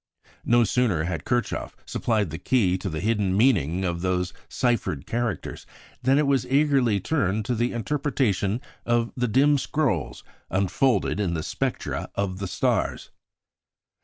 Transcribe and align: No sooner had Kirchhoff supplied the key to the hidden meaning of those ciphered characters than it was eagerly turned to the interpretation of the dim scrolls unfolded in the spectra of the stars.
No 0.45 0.63
sooner 0.63 1.03
had 1.03 1.25
Kirchhoff 1.25 1.75
supplied 1.85 2.31
the 2.31 2.39
key 2.39 2.75
to 2.75 2.89
the 2.89 3.01
hidden 3.01 3.37
meaning 3.37 3.85
of 3.85 4.01
those 4.01 4.33
ciphered 4.49 5.05
characters 5.05 5.67
than 6.01 6.17
it 6.17 6.25
was 6.25 6.43
eagerly 6.47 6.99
turned 6.99 7.45
to 7.45 7.53
the 7.53 7.71
interpretation 7.71 8.61
of 8.83 9.11
the 9.15 9.27
dim 9.27 9.59
scrolls 9.59 10.23
unfolded 10.49 11.19
in 11.19 11.35
the 11.35 11.43
spectra 11.43 12.09
of 12.15 12.39
the 12.39 12.47
stars. 12.47 13.11